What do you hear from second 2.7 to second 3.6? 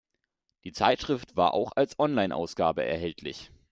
erhältlich.